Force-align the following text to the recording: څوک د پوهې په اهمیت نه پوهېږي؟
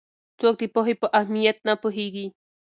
څوک 0.39 0.55
د 0.61 0.63
پوهې 0.73 0.93
په 1.01 1.07
اهمیت 1.19 1.57
نه 1.67 1.73
پوهېږي؟ 1.81 2.25